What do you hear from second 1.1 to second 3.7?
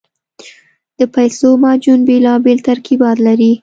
پیسو معجون بېلابېل ترکیبات لري.